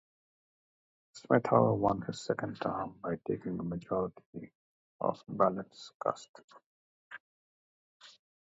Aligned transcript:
Smith 1.13 1.45
however 1.45 1.75
won 1.75 2.01
his 2.01 2.25
second 2.25 2.59
term 2.59 2.97
by 3.03 3.17
taking 3.27 3.59
a 3.59 3.63
majority 3.63 4.51
of 4.99 5.23
the 5.27 5.33
ballots 5.35 5.91
cast. 6.03 6.31